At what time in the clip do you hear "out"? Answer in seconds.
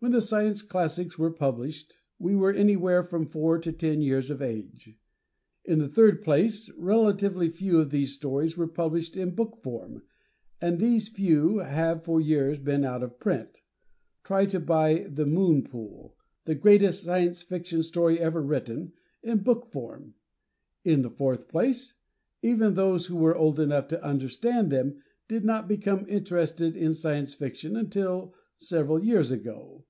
12.84-13.02